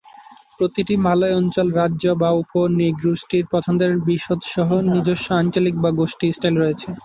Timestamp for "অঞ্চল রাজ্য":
1.35-2.03